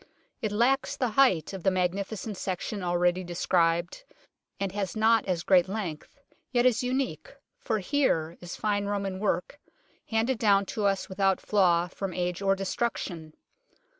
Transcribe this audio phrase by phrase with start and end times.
[0.41, 4.03] It lacks the height of the magnificent section already described,
[4.59, 6.17] and has not as great length,
[6.51, 9.59] yet is unique, for here is fine Roman work,
[10.09, 13.35] handed down to us without flaw from age or destruction.